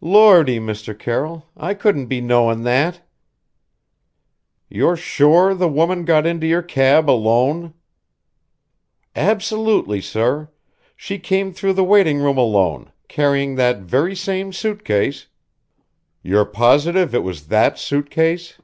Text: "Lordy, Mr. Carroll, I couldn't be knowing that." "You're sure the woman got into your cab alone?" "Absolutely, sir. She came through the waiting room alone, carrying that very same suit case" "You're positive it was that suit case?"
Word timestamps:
"Lordy, 0.00 0.58
Mr. 0.58 0.98
Carroll, 0.98 1.46
I 1.56 1.72
couldn't 1.72 2.06
be 2.06 2.20
knowing 2.20 2.62
that." 2.62 3.02
"You're 4.68 4.96
sure 4.96 5.54
the 5.54 5.68
woman 5.68 6.04
got 6.04 6.26
into 6.26 6.44
your 6.44 6.60
cab 6.64 7.08
alone?" 7.08 7.72
"Absolutely, 9.14 10.00
sir. 10.00 10.50
She 10.96 11.20
came 11.20 11.52
through 11.52 11.74
the 11.74 11.84
waiting 11.84 12.18
room 12.18 12.36
alone, 12.36 12.90
carrying 13.06 13.54
that 13.54 13.78
very 13.82 14.16
same 14.16 14.52
suit 14.52 14.82
case" 14.84 15.28
"You're 16.24 16.44
positive 16.46 17.14
it 17.14 17.22
was 17.22 17.46
that 17.46 17.78
suit 17.78 18.10
case?" 18.10 18.58